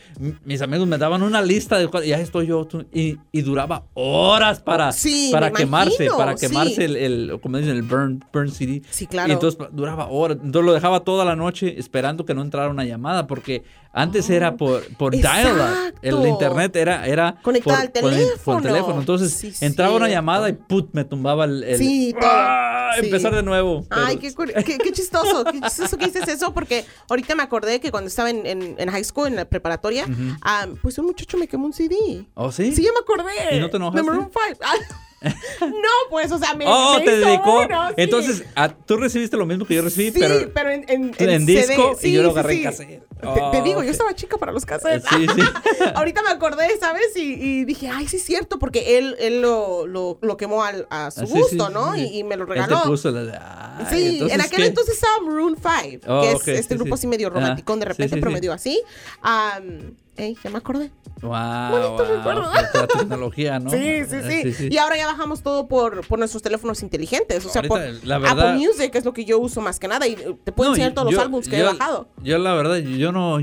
[0.43, 4.91] mis amigos me daban una lista de ya estoy yo, y, y duraba horas para,
[5.31, 8.81] para quemarse, imagino, para quemarse el, el, como dicen, el burn, burn CD.
[8.89, 9.29] Sí, claro.
[9.29, 12.83] Y entonces duraba horas, entonces lo dejaba toda la noche esperando que no entrara una
[12.85, 18.13] llamada, porque antes era por, por dial-up, el internet era, era Conectado por- al con
[18.13, 18.61] el- teléfono.
[18.61, 22.13] teléfono, entonces Sí, entraba una llamada y put, me tumbaba el, el- Sí.
[22.21, 22.91] ¡Ah!
[22.99, 23.05] Sí.
[23.05, 23.85] empezar de nuevo.
[23.89, 24.31] Ay, qué,
[24.65, 28.29] qué, qué chistoso, qué chistoso que dices eso, porque ahorita me acordé que cuando estaba
[28.29, 30.05] en, en, en high school, en la preparatoria,
[30.43, 31.95] ah, pues un muchacho me quemó un CD.
[32.35, 32.71] ¿Oh, sí?
[32.71, 33.55] Sí, ya me acordé.
[33.55, 34.03] ¿Y no te enojaste?
[34.07, 34.59] Maroon 5.
[35.23, 35.33] Ah,
[35.67, 37.61] no, pues, o sea, me, Oh, me te hizo dedicó.
[37.65, 37.93] uno, sí.
[37.97, 41.45] Entonces, a- tú recibiste lo mismo que yo recibí, Sí, pero, pero, en, en, en
[41.45, 41.65] CD.
[41.67, 43.03] disco y yo lo agarré en cassette.
[43.21, 45.05] Te, te Oh, digo, yo estaba chica para los cassettes.
[45.09, 45.41] Sí, sí.
[45.95, 47.15] Ahorita me acordé, ¿sabes?
[47.15, 50.87] Y, y dije, ay, sí es cierto, porque él, él lo, lo, lo quemó al-
[50.89, 51.95] a su Ah, sí, gusto, ¿no?
[51.95, 52.83] Y, y me lo Él te regaló.
[52.83, 54.65] puso la de- ay, Sí, entonces, en aquel ¿qué?
[54.67, 57.01] entonces estaba Maroon 5, Oh, que es ok, este grupo sí.
[57.01, 58.81] así medio Ah, romántico de repente, pero medio así.
[59.21, 60.91] Am, ey, ya me acordé.
[61.21, 61.31] Wow,
[61.71, 62.51] Bonito wow, recuerdo.
[62.51, 63.69] pues, la tecnología, ¿no?
[63.71, 63.77] Sí,
[64.09, 67.45] sí, Eh, sí, Y ahora ya bajamos todo por, por nuestros teléfonos inteligentes.
[67.45, 69.87] O sea, Ahorita, por la verdad- Apple Music es lo que yo uso más que
[69.87, 70.05] nada.
[70.07, 72.07] Y eh, te puedo No, enseñar todos yo- los álbumes que yo- he bajado.
[72.23, 73.39] Yo, la verdad, yo no,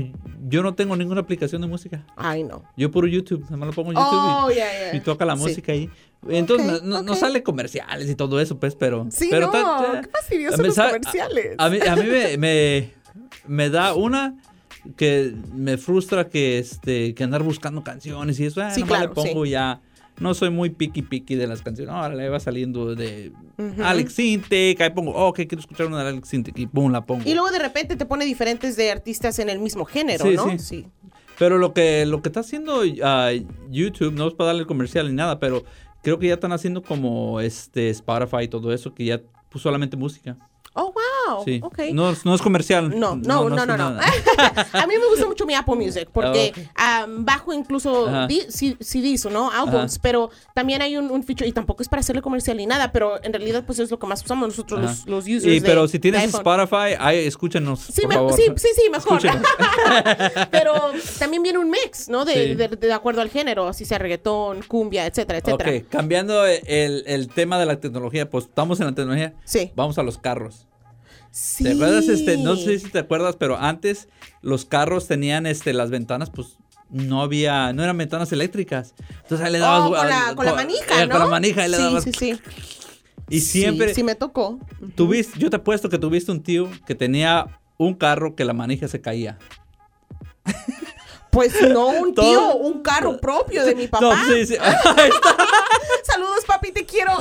[0.47, 2.05] yo no tengo ninguna aplicación de música.
[2.15, 2.63] Ay, no.
[2.77, 4.95] Yo puro YouTube, nada más lo pongo en YouTube Oh, y, ya, ya.
[4.97, 5.41] y toca la Sí.
[5.41, 5.89] música ahí.
[6.29, 9.07] Entonces, Ok, no, no sale comerciales y todo eso, pues, pero...
[9.09, 11.55] Sí, pero no, ta- qué mí, los comerciales.
[11.57, 12.93] A, a mí, a mí me, me,
[13.47, 14.35] me da una
[14.95, 18.61] que me frustra que este que andar buscando canciones y eso.
[18.61, 19.81] Ah, Sí, claro, le pongo ya.
[20.19, 21.93] No soy muy piqui piqui de las canciones.
[21.93, 23.31] Ahora le va saliendo de.
[23.83, 24.79] Alex Sintek.
[24.81, 27.23] Ahí pongo, oh, que quiero escuchar una de Alex Sintek y pum, la pongo.
[27.27, 30.59] Y luego de repente te pone diferentes de artistas en el mismo género, Sí, ¿no?
[30.59, 30.87] sí.
[31.39, 33.31] Pero lo que, lo que está haciendo ah,
[33.71, 35.63] YouTube, no es para darle comercial ni nada, pero
[36.03, 39.97] creo que ya están haciendo como este Spotify y todo eso, que ya puso solamente
[39.97, 40.37] música.
[40.73, 41.01] Oh, wow.
[41.45, 41.59] Sí.
[41.63, 41.79] Ok.
[41.93, 42.89] No, es- no es comercial.
[42.99, 43.85] No, no, no, no, no.
[44.73, 48.07] a mí me gusta mucho mi Apple Music porque Ah, am, bajo incluso
[48.49, 49.51] CDs, ¿no?
[49.51, 49.99] Álbums, Ajá.
[50.01, 53.23] pero también hay un, un feature y tampoco es para hacerle comercial ni nada, pero
[53.23, 55.87] en realidad pues es lo que más usamos nosotros los, los users Y, de- pero
[55.87, 56.23] si tienes.
[56.33, 58.33] Spotify, ahí, escúchanos, Sí, por me- favor.
[58.33, 59.21] sí, sí, sí, mejor.
[60.51, 60.73] Pero
[61.19, 62.25] también viene un mix, ¿no?
[62.25, 62.55] De, Sí.
[62.55, 65.69] de- de acuerdo al género, así sea reggaetón, cumbia, etcétera, etcétera.
[65.77, 69.33] Ok, cambiando el, el tema de la tecnología, pues estamos en la tecnología.
[69.45, 69.71] Sí.
[69.75, 70.67] Vamos a los carros.
[71.31, 71.63] Sí.
[71.63, 72.07] ¿Te acuerdas?
[72.09, 74.09] Este, no sé si te acuerdas, pero antes
[74.41, 76.57] los carros tenían este, las ventanas, pues,
[76.89, 78.93] no había, no eran ventanas eléctricas.
[79.23, 79.89] Entonces ahí le dabas...
[79.89, 81.11] Oh, con la, al- con la co- manija, eh, ¿no?
[81.13, 82.03] Con la manija, ahí le sí, dabas...
[82.03, 82.39] sí, sí.
[83.29, 83.89] Y siempre...
[83.89, 84.59] Sí, sí me tocó.
[84.95, 88.89] Tuviste, yo te apuesto que tuviste un tío que tenía un carro que la manija
[88.89, 89.37] se caía.
[91.31, 94.05] Pues no un Todo- tío, un carro propio de mi papá.
[94.25, 94.55] No, sí, sí.
[96.03, 97.11] Saludos, papi, te quiero.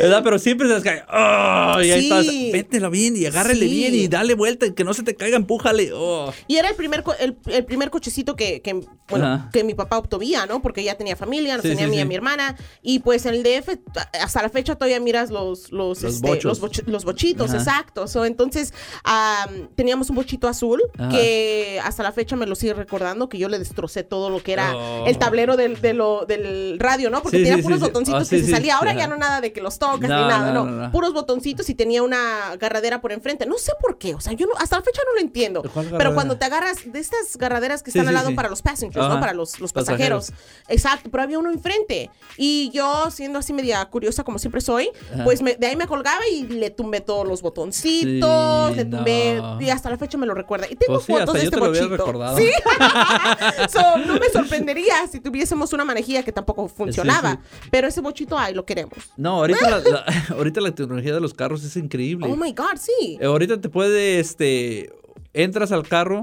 [0.00, 0.22] ¿verdad?
[0.24, 1.04] Pero siempre se les cae.
[1.12, 1.80] ¡Oh!
[1.82, 2.50] Y ahí Sí.
[2.54, 2.90] estás.
[2.90, 5.90] Bien y agárrele bien y dale vuelta que no se te caiga, empújale.
[5.92, 6.32] Oh.
[6.46, 9.50] Y era el primer, el, el primer cochecito que, que, bueno, Ajá.
[9.52, 10.62] que mi papá obtuvía, ¿no?
[10.62, 12.56] Porque ya tenía familia, Sí, tenía a mí a mi hermana.
[12.82, 13.76] Y pues en el DF,
[14.20, 17.58] hasta la fecha todavía miras los, los, Los este, los, boch- los bochitos, Ajá.
[17.58, 18.06] exacto.
[18.06, 18.72] So, entonces,
[19.04, 21.08] am, teníamos un bochito azul Ajá.
[21.10, 24.52] que hasta la fecha me lo sigue recordando, que yo le destrocé todo lo que
[24.52, 25.06] era Oh.
[25.06, 27.20] el tablero del, de lo- del radio, ¿no?
[27.22, 28.76] Porque Sí, tenía sí, puros sí, botoncitos Ah, que se salía.
[28.76, 30.92] Ahora ya no nada de que los tocas No, ni nada, no, no, no, no.
[30.92, 33.44] Puros botoncitos y tenía una agarradera por enfrente.
[33.46, 35.62] No sé por qué, o sea, yo no- hasta la fecha no lo entiendo.
[35.74, 39.04] ¿Cuál Pero cuando te agarras de estas agarraderas que están al lado para los passengers,
[39.04, 39.14] Ajá.
[39.14, 39.20] ¿no?
[39.20, 40.26] Para los, los Pasajeros.
[40.30, 40.50] pasajeros.
[40.68, 42.10] Exacto, pero había uno enfrente.
[42.36, 45.24] Y yo, siendo así media curiosa como siempre soy, Ajá.
[45.24, 49.70] pues me- de ahí me colgaba y le tumbé todos los botoncitos, le tumbé, y
[49.70, 50.66] hasta la fecha me lo recuerda.
[50.70, 52.36] Y tengo Pues sí, fotos de este bochito.
[52.36, 52.50] Sí.
[53.70, 57.40] So, no me sorprendería si tuviésemos una manejilla que tampoco funcionaba.
[57.70, 58.94] Pero ese bochito, ay, lo queremos.
[59.16, 62.26] No, ahorita la, la- ahorita la tecnología de los carros es increíble.
[62.30, 63.18] Oh my God, sí.
[63.20, 64.92] Eh, ahorita te puede, este,
[65.32, 66.22] entras al carro,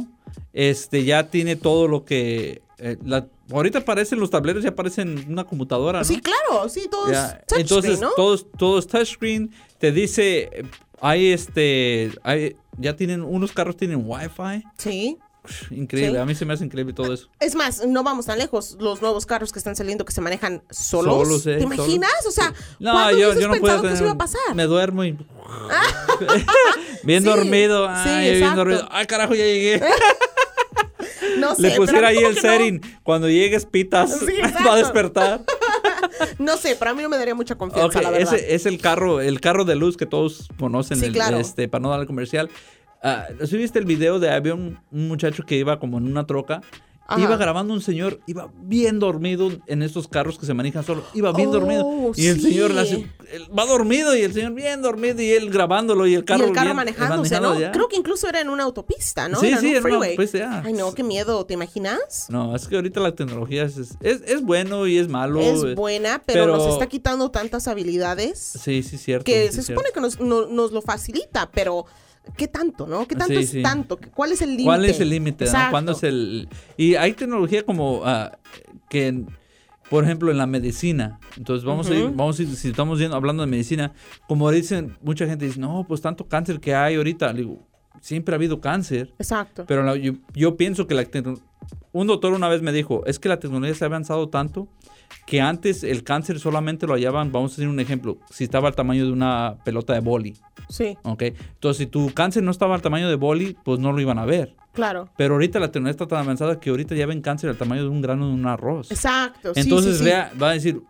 [0.54, 5.44] este, ya tiene todo lo que, eh, la- ahorita aparecen los tableros, ya aparecen una
[5.44, 6.06] computadora, ¿no?
[6.06, 8.10] Sí, claro, sí, todos Ya, touchscreen, Entonces, ¿no?
[8.16, 10.64] todo, es- todo es touchscreen, te dice, eh,
[11.02, 15.18] hay este, hay, ya tienen, unos carros tienen wifi, Sí.
[15.72, 16.18] Increíble, Sí.
[16.18, 17.28] a mí se me hace increíble todo eso.
[17.40, 18.78] Es más, no vamos tan lejos.
[18.80, 21.28] Los nuevos carros que están saliendo que se manejan solos.
[21.28, 22.12] Solos, eh, ¿Te imaginas?
[22.28, 24.56] O sea, No, ¿cuándo yo, yo no puedo pensado que eso tener- iba a pasar?
[24.56, 25.12] Me duermo y...
[27.04, 28.58] bien Sí, dormido, sí, ay, bien exacto.
[28.58, 28.88] dormido.
[28.92, 29.82] Ay, carajo, ya llegué.
[31.38, 32.42] No sé, Le pusiera ahí el no.
[32.42, 32.82] setting.
[33.02, 34.20] Cuando llegues, pitas.
[34.20, 34.34] Sí,
[34.68, 35.42] va a despertar.
[36.38, 38.36] No sé, pero a mí no me daría mucha confianza, Ok, la verdad.
[38.36, 41.38] ese es el carro, el carro de luz que todos conocen, Sí, el- claro.
[41.38, 42.50] este, para no dar el comercial.
[43.04, 46.26] Ah, ¿Sí viste el video de había un, un muchacho que iba como en una
[46.26, 46.62] troca?
[47.06, 47.20] Ajá.
[47.20, 51.04] Iba grabando un señor, iba bien dormido en estos carros que se manejan solo.
[51.14, 52.12] Iba bien Oh, dormido.
[52.16, 52.48] Y el sí.
[52.54, 56.48] señor va dormido y el señor bien dormido y él grabándolo y el carro y
[56.48, 57.60] el carro bien- manejándose, ¿no?
[57.60, 57.74] ya.
[57.74, 59.38] Creo que incluso era en una autopista, ¿no?
[59.42, 60.62] Sí, Era en sí, un era una freeway.
[60.64, 62.28] Ay, no, qué miedo, ¿te imaginas?
[62.30, 65.42] No, es que ahorita la tecnología es, es, es bueno y es malo.
[65.42, 69.26] Es buena, pero, pero- nos está quitando tantas habilidades Sí, sí, cierto.
[69.26, 69.82] que sí, se cierto.
[69.82, 71.86] supone que nos, no- nos lo facilita, pero
[72.38, 73.08] ¿qué tanto, no?
[73.08, 73.62] ¿Qué tanto Sí, es sí.
[73.62, 74.00] tanto?
[74.14, 74.66] ¿Cuál es el límite?
[74.66, 75.46] ¿Cuál es el límite?
[75.46, 75.52] no?
[75.72, 76.48] ¿Cuándo es el...?
[76.78, 78.38] Y hay tecnología como ah,
[78.90, 79.24] que,
[79.90, 81.20] por ejemplo, en la medicina.
[81.38, 83.94] Entonces vamos a ir, vamos a ir, si estamos yendo, hablando de medicina,
[84.28, 87.32] como dicen, mucha gente dice, no, pues tanto cáncer que hay ahorita.
[87.34, 87.68] Le digo,
[88.02, 89.14] siempre ha habido cáncer.
[89.20, 89.66] Exacto.
[89.68, 91.40] Pero la- yo, yo pienso que la tecno-
[91.92, 94.68] un doctor una vez me dijo, es que la tecnología se ha avanzado tanto
[95.26, 98.76] que antes el cáncer solamente lo hallaban, vamos a decir un ejemplo, si estaba al
[98.76, 100.36] tamaño de una pelota de boli,
[100.70, 101.22] Sí, ¿ok?
[101.24, 104.26] Entonces, si tu cáncer no estaba al tamaño de boli, pues no lo iban a
[104.26, 104.56] ver.
[104.72, 105.10] claro.
[105.18, 107.90] Pero ahorita la tecnología está tan avanzada que ahorita ya ven cáncer al tamaño de
[107.90, 108.90] un grano de un arroz.
[108.92, 109.52] Exacto.
[109.56, 110.06] Entonces sí, sí.
[110.06, 110.82] vea- va a decir,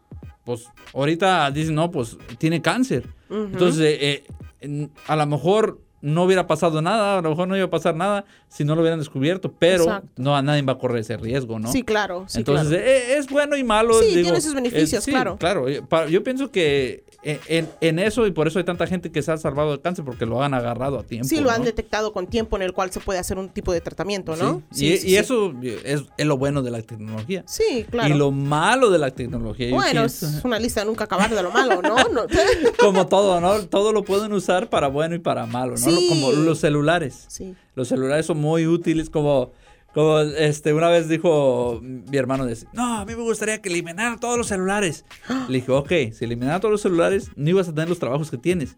[0.46, 3.08] pues ahorita dicen, no, pues tiene cáncer.
[3.30, 4.24] Entonces, eh,
[4.62, 7.96] eh, a lo mejor no hubiera pasado nada, a lo mejor no iba a pasar
[7.96, 10.10] nada si no lo hubieran descubierto, pero Exacto.
[10.18, 11.72] no a nadie va a correr ese riesgo, ¿no?
[11.72, 12.26] Sí, claro.
[12.28, 12.86] Sí, Entonces, claro.
[12.86, 13.94] eh, es bueno y malo.
[14.02, 15.38] Sí, digo, tiene sus beneficios, eh, sí, claro.
[15.38, 19.32] Claro, eh, yo pienso que en, eso y por eso hay tanta gente que se
[19.32, 21.28] ha salvado del cáncer porque lo han agarrado a tiempo.
[21.28, 23.82] Sí, lo han detectado con tiempo en el cual se puede hacer un tipo de
[23.82, 24.62] tratamiento, ¿no?
[24.72, 25.00] Sí.
[25.04, 27.44] y y eso es, es lo bueno de la tecnología.
[27.48, 28.14] Sí, claro.
[28.14, 29.74] Y lo malo de la tecnología.
[29.74, 31.96] bueno, es una lista de nunca acabar de lo malo, ¿no?
[32.14, 32.24] No-
[32.80, 33.62] como todo, ¿no?
[33.68, 35.78] Todo lo pueden usar para bueno y para malo, ¿no?
[35.78, 36.08] Sí.
[36.10, 37.26] Como los celulares.
[37.30, 37.56] sí.
[37.76, 39.52] Los celulares son muy útiles como...
[39.94, 44.20] Como este, una vez dijo mi hermano, dice, no, a mí me gustaría que eliminaran
[44.20, 45.06] todos los celulares.
[45.48, 48.38] Le dije, ok, si eliminaran todos los celulares, no ibas a tener los trabajos que
[48.38, 48.76] tienes.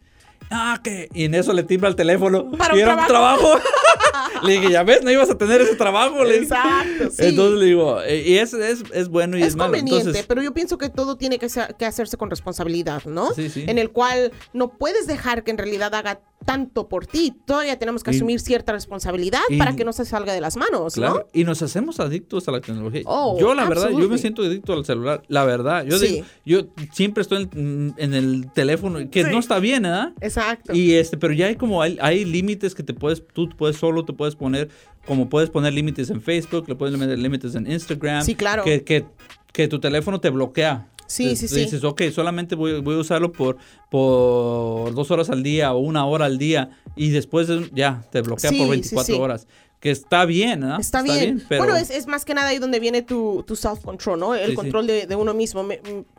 [0.52, 2.52] Ah, que Y en eso le timbra el teléfono.
[2.52, 3.54] Para y un era un trabajo.
[4.44, 6.24] le dije, ya ves, no ibas a tener ese trabajo.
[6.24, 6.38] Le.
[6.38, 7.24] Exacto, sí.
[7.28, 9.70] Entonces le digo, eh, y es, es, es bueno y es, es malo.
[9.72, 13.34] conveniente, Entonces, pero yo pienso que todo tiene que, ser- que hacerse con responsabilidad, ¿no?
[13.34, 13.64] Sí, sí.
[13.68, 17.34] En el cual no puedes dejar que en realidad haga tanto por ti.
[17.46, 20.56] Todavía tenemos que Y- asumir cierta responsabilidad y- para que no se salga de las
[20.58, 21.26] manos, Claro, ¿no?
[21.34, 23.02] y nos hacemos adictos a la tecnología.
[23.06, 25.24] Oh, yo, la verdad, yo me siento adicto al celular.
[25.28, 26.08] La verdad, yo, Sí.
[26.08, 26.62] digo- yo
[26.94, 29.30] siempre estoy en, en el teléfono, que Sí.
[29.32, 30.14] no está bien, ¿verdad?
[30.22, 30.74] Exacto.
[30.74, 34.06] Y este, pero ya hay como hay, hay límites que te puedes, tú puedes solo
[34.06, 34.70] te puedes poner,
[35.08, 38.24] como puedes poner límites en Facebook, le puedes poner límites en Instagram.
[38.24, 38.64] Sí, claro.
[38.64, 39.06] Que, que,
[39.52, 40.88] que tu teléfono te bloquea.
[41.08, 41.56] Sí, sí, sí.
[41.62, 43.58] Dices, ok, solamente voy, voy a usarlo por,
[43.90, 48.22] por dos horas al día o una hora al día y después de- ya te
[48.22, 49.22] bloquea Sí, por sí, 24 sí.
[49.22, 49.48] horas.
[49.86, 50.80] Que está bien, ¿no?
[50.80, 51.44] Está, bien.
[51.48, 54.34] Bueno, es, es, más que nada ahí donde viene tu, tu self-control, ¿no?
[54.34, 55.64] El control De, de, uno mismo.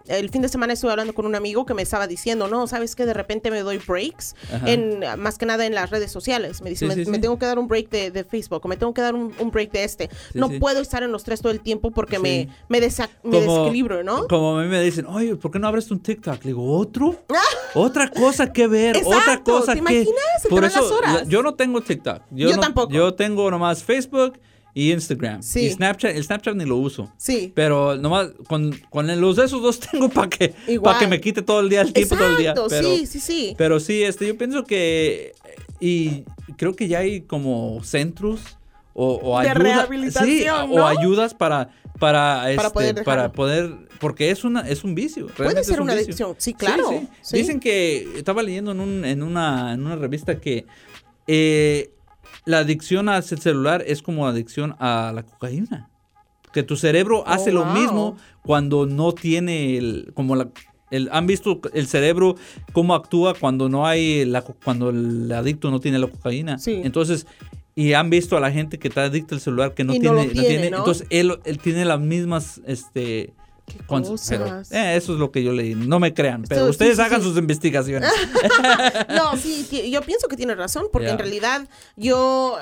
[0.07, 2.95] El fin de semana estuve hablando con un amigo que me estaba diciendo, no, ¿sabes
[2.95, 6.63] que De repente me doy breaks, en más que nada en las redes sociales.
[6.63, 9.03] Me dice, me, tengo que dar un break de, de, Facebook, o me tengo que
[9.03, 10.11] dar un, break de este.
[10.33, 14.29] no puedo estar en los tres todo el tiempo porque me, me, me desequilibro, ¿no?
[14.29, 16.45] Como a mí me dicen, oye, ¿por qué no abres un TikTok?
[16.45, 17.17] Le digo, ¿otro?
[17.75, 20.03] otra cosa que ver, otra cosa ¿te que...
[20.03, 20.47] Imaginas?
[20.49, 22.23] Por eso, yo no tengo TikTok.
[22.31, 22.93] Yo, tampoco.
[22.93, 24.39] Yo tengo nomás Facebook
[24.77, 25.41] y Instagram.
[25.55, 27.11] Y Snapchat, el Snapchat ni lo uso.
[27.17, 27.51] Sí.
[27.55, 31.41] Pero nomás con, con los de esos dos tengo para que, para que me quite
[31.41, 32.55] todo el día, el tiempo todo el día.
[32.69, 33.55] Pero, sí, sí, sí.
[33.57, 35.33] Pero sí, este, yo pienso que,
[35.81, 36.25] y
[36.59, 38.59] creo que ya hay como centros
[38.93, 44.61] o, o de rehabilitación, o ayudas para para este, poder, para poder porque es una
[44.69, 46.91] es un vicio puede ser una adicción sí claro
[47.33, 50.67] dicen que estaba leyendo en, un, en una en una revista que
[51.27, 51.91] eh,
[52.47, 55.91] la adicción al celular es como adicción a la cocaína.
[56.53, 60.49] Que tu cerebro oh, hace lo mismo cuando no tiene el, como la,
[60.91, 62.37] el, han visto el cerebro
[62.73, 66.57] cómo actúa cuando no hay la, cuando el adicto no tiene la cocaína.
[66.65, 67.27] Entonces,
[67.75, 70.43] y han visto a la gente que está adicta al celular que no tiene, no
[70.43, 73.35] tiene, entonces él, él tiene las mismas este
[74.71, 75.75] eh, eso es lo que yo leí.
[75.75, 78.11] No me crean, pero ustedes hagan sus investigaciones.
[79.09, 82.57] no, sí, yo pienso que tiene razón, porque en realidad yo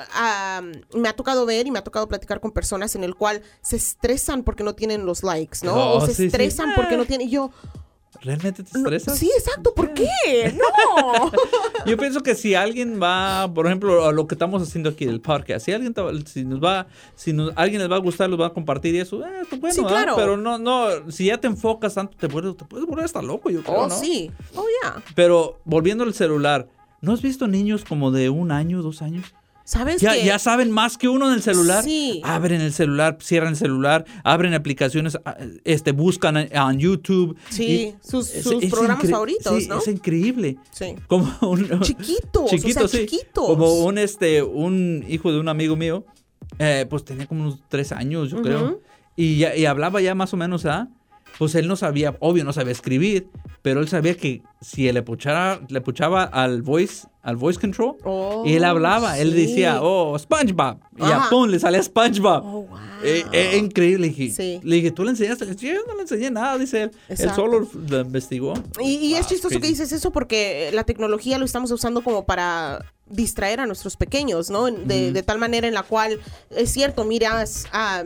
[0.93, 3.75] me ha tocado ver y me ha tocado platicar con personas en el cual se
[3.75, 5.73] estresan porque no tienen los likes, ¿no?
[5.75, 7.27] o oh, se estresan porque no tienen.
[7.27, 7.51] Y yo,
[8.21, 9.17] ¿Realmente te estresas?
[9.17, 9.73] sí, exacto.
[9.73, 10.05] ¿Por qué?
[10.53, 11.31] No.
[11.85, 15.21] Yo pienso que si alguien va, por ejemplo, a lo que estamos haciendo aquí del
[15.21, 15.93] podcast, si alguien
[16.25, 18.99] si nos va, si nos, alguien les va a gustar, los va a compartir y
[18.99, 20.13] eso, eh, pues bueno, sí, claro.
[20.15, 23.49] pero no, no, si ya te enfocas tanto, te puedes, te puedes volver hasta loco,
[23.49, 24.31] yo creo, oh, sí.
[24.55, 25.03] Oh, yeah.
[25.15, 26.67] Pero volviendo al celular,
[27.01, 29.33] ¿no has visto niños como de un año, dos años?
[29.65, 31.83] ¿Sabes ya, ya saben más que uno en el celular.
[31.83, 32.21] Sí.
[32.23, 37.35] Abren el celular, cierran el celular, abren aplicaciones, ah, este, buscan en YouTube.
[37.49, 38.29] Sí, sus,
[38.69, 40.57] programas favoritos, sí, Es increíble.
[40.69, 40.95] Sí.
[41.07, 43.07] Como un, chiquitos, chiquitos, sí.
[43.33, 46.05] Como un, este, un hijo de un amigo mío,
[46.59, 48.81] eh, pues tenía como unos tres años, yo creo.
[49.15, 50.89] Y, ya, y hablaba ya más o menos, ¿ah?
[51.37, 53.27] Pues él no sabía, obvio no sabía escribir,
[53.61, 57.95] pero él sabía que si él le puchara, le puchaba al voice, al voice control,
[58.45, 62.43] y él oh, hablaba, él decía, oh, SpongeBob, y a pum, le salía SpongeBob.
[62.45, 62.77] Oh, wow.
[63.03, 64.07] Eh, eh, increíble.
[64.07, 65.45] Le dije, le dije, ¿tú le enseñaste?
[65.55, 66.91] Yo no le enseñé nada, dice él.
[67.07, 68.53] Él solo lo investigó.
[68.81, 73.59] Y, es chistoso que dices eso porque la tecnología lo estamos usando como para distraer
[73.59, 74.65] a nuestros pequeños, ¿no?
[74.65, 76.19] De, de tal manera en la cual,
[76.49, 78.03] es cierto, miras a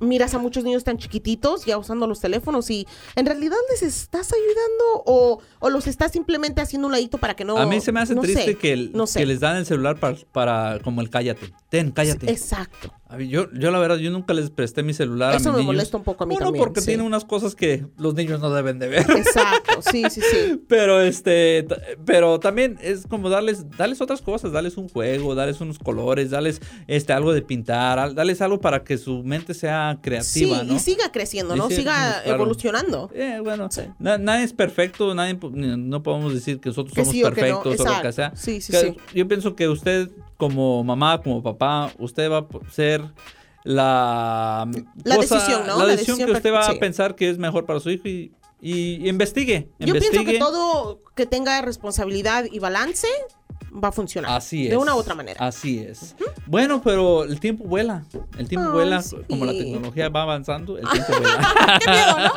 [0.00, 4.32] miras a muchos niños tan chiquititos ya usando los teléfonos y en realidad les estás
[4.32, 7.56] ayudando o, o los estás simplemente haciendo un ladito para que no...
[7.56, 11.00] A mí se me hace triste que, que les dan el celular para, para como
[11.00, 11.52] el cállate.
[11.68, 12.30] Ten, cállate.
[12.30, 12.92] Exacto.
[13.18, 15.96] Yo, yo la verdad, yo nunca les presté mi celular Eso a mis me molesta
[15.96, 18.88] un poco a mí Uno, porque tiene unas cosas que los niños no deben de
[18.88, 19.06] ver.
[19.10, 20.60] Exacto, sí, sí, sí.
[20.68, 21.66] Pero este,
[22.04, 26.60] pero también es como darles, darles otras cosas, darles un juego, darles unos colores, darles
[26.86, 31.12] este algo de pintar, darles algo para que su mente sea creativa, sí, y siga
[31.12, 31.70] creciendo, ¿no?
[31.70, 33.10] Siga, evolucionando.
[33.14, 38.02] Eh, bueno, nadie es perfecto, nadie, no podemos decir que nosotros somos perfectos o, lo
[38.02, 38.32] que sea.
[38.34, 38.96] Sí, sí, sí.
[39.14, 40.10] Yo pienso que usted
[40.48, 43.02] como mamá, como papá, usted va a ser
[43.62, 44.68] la,
[45.04, 45.78] la decisión, ¿no?
[45.78, 48.32] La, decisión, que usted va a pensar que es mejor para su hijo y,
[49.08, 53.08] investigue, Yo pienso que todo que tenga responsabilidad y balance
[53.72, 54.30] va a funcionar.
[54.30, 54.70] Así es.
[54.70, 55.44] De una u otra manera.
[55.44, 56.14] Así es.
[56.46, 58.04] Bueno, pero el tiempo vuela.
[58.38, 59.02] El tiempo vuela.
[59.28, 61.80] Como la tecnología va avanzando, el tiempo vuela.
[61.80, 62.32] Qué miedo, ¿no?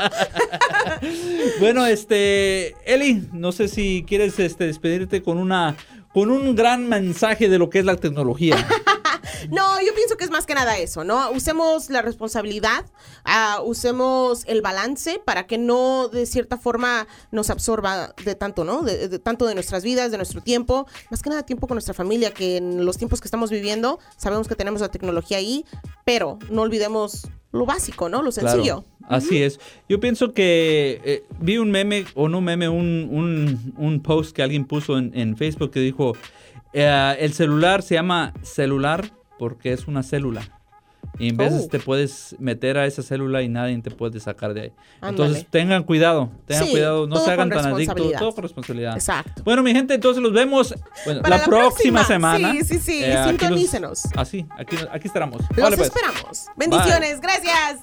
[1.60, 5.76] bueno, este, Eli, no sé si quieres este, despedirte con una
[6.13, 8.56] con un gran mensaje de lo que es la tecnología.
[9.52, 11.32] no, yo pienso que es más que nada eso, ¿no?
[11.32, 12.86] Usemos la responsabilidad,
[13.26, 18.82] uh, usemos el balance para que no de cierta forma nos absorba de tanto, ¿no?
[18.82, 22.34] De, tanto de nuestras vidas, de nuestro tiempo, más que nada tiempo con nuestra familia,
[22.34, 25.65] que en los tiempos que estamos viviendo sabemos que tenemos la tecnología ahí,
[26.06, 28.22] pero no olvidemos lo básico, ¿no?
[28.22, 28.86] Lo sencillo.
[29.08, 29.60] Así es.
[29.88, 34.65] Yo pienso que eh, vi un meme, o no meme, un, un, post que alguien
[34.65, 36.13] puso en, en Facebook que dijo,
[36.74, 40.57] eh, el celular se llama celular porque es una célula.
[41.19, 41.69] Y en veces oh.
[41.69, 44.71] te puedes meter a esa célula y nadie te puede sacar de ahí.
[45.01, 48.93] Entonces tengan cuidado, tengan cuidado, no se hagan tan adictos, todo con responsabilidad.
[48.95, 49.41] Exacto.
[49.43, 50.75] Bueno, mi gente, entonces los vemos
[51.06, 52.51] la, próxima, semana.
[52.51, 54.06] Sí, sí, sí, eh, sintonícenos.
[54.15, 55.41] Así, aquí, aquí estaremos.
[55.56, 55.91] Los pues.
[55.91, 56.47] esperamos.
[56.56, 57.80] Bendiciones, gracias.